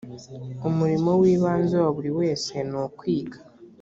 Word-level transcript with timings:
umurimo 0.69 1.09
w 1.21 1.23
ibanze 1.33 1.75
wa 1.83 1.89
buri 1.95 2.11
wese 2.19 2.53
nukwiga 2.69 3.39